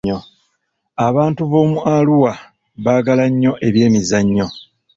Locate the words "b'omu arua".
1.51-2.33